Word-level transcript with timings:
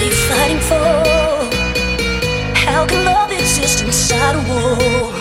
Is 0.00 0.04
everybody 0.04 0.10
fighting 0.28 0.60
for? 0.60 0.94
How 2.54 2.86
can 2.86 3.04
love 3.04 3.32
exist 3.32 3.82
inside 3.82 4.36
a 4.36 4.42
wall? 4.48 5.12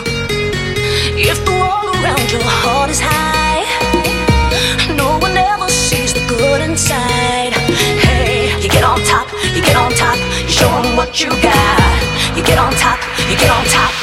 If 1.18 1.44
the 1.46 1.52
wall 1.52 1.90
around 1.96 2.32
your 2.32 2.44
heart 2.44 2.92
is 2.92 3.00
high, 3.02 3.66
no 4.96 5.18
one 5.18 5.36
ever 5.36 5.68
sees 5.70 6.14
the 6.14 6.24
good 6.28 6.62
inside. 6.62 7.54
Hey, 8.06 8.54
you 8.62 8.70
get 8.70 8.84
on 8.84 9.02
top, 9.02 9.28
you 9.56 9.62
get 9.64 9.76
on 9.76 9.92
top, 9.94 10.18
you 10.44 10.50
show 10.50 10.70
'em 10.70 10.96
what 10.96 11.20
you 11.22 11.30
got. 11.42 12.04
You 12.36 12.44
get 12.44 12.60
on 12.60 12.72
top, 12.76 13.00
you 13.30 13.36
get 13.36 13.50
on 13.50 13.66
top. 13.66 13.97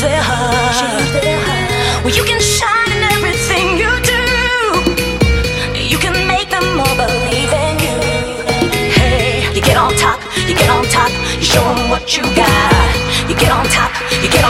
Change 0.00 0.12
their 0.12 0.22
heart. 0.22 2.04
Well, 2.04 2.14
you 2.14 2.24
can 2.24 2.40
shine 2.40 2.90
in 2.96 3.02
everything 3.16 3.66
you 3.82 3.92
do. 4.12 4.22
You 5.92 5.98
can 5.98 6.14
make 6.26 6.48
them 6.48 6.80
all 6.80 6.96
believe 6.96 7.52
in 7.66 7.74
you. 7.86 7.96
Hey, 8.96 9.44
you 9.54 9.60
get 9.60 9.76
on 9.76 9.94
top, 9.96 10.20
you 10.48 10.54
get 10.54 10.70
on 10.70 10.84
top, 10.88 11.12
you 11.38 11.44
show 11.52 11.64
'em 11.72 11.90
what 11.90 12.16
you 12.16 12.22
got. 12.34 12.88
You 13.28 13.34
get 13.42 13.50
on 13.50 13.66
top, 13.68 13.92
you 14.22 14.28
get 14.28 14.44
on 14.44 14.49